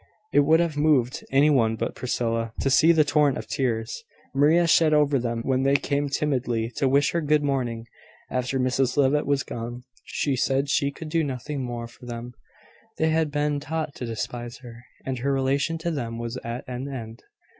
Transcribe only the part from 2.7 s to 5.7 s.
see the torrent of tears Maria shed over them, when